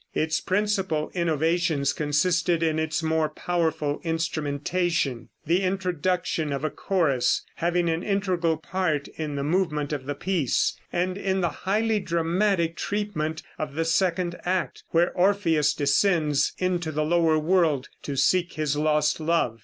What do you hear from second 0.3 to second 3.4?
principal innovations consisted in its more